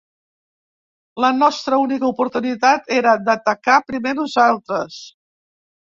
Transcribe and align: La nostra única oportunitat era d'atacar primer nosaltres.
La 1.25 1.29
nostra 1.41 1.79
única 1.85 2.09
oportunitat 2.15 2.91
era 2.99 3.15
d'atacar 3.29 3.79
primer 3.93 4.19
nosaltres. 4.25 5.03